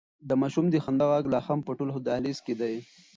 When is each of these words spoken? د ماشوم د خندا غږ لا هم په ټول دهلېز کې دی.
د 0.29 0.31
ماشوم 0.41 0.65
د 0.69 0.75
خندا 0.85 1.05
غږ 1.11 1.25
لا 1.33 1.39
هم 1.47 1.59
په 1.67 1.71
ټول 1.77 1.89
دهلېز 2.07 2.37
کې 2.45 2.53
دی. 2.61 2.75